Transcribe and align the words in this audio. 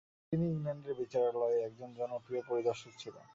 তিনি 0.31 0.45
ইংল্যান্ডের 0.51 0.93
বিচারালয়ে 0.99 1.57
একজন 1.67 1.89
জনপ্রিয় 1.93 2.41
পরিদর্শক 2.49 2.91
ছিলেন। 2.97 3.25